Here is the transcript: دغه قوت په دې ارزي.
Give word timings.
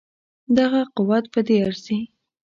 دغه 0.57 0.81
قوت 0.95 1.25
په 1.33 1.39
دې 1.47 1.55
ارزي. 1.65 1.99